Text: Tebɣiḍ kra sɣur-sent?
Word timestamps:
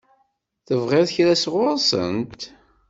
Tebɣiḍ 0.67 1.07
kra 1.15 1.35
sɣur-sent? 1.43 2.41